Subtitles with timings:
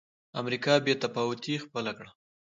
[0.41, 2.11] امریکا بې تفاوتي خپله کړه.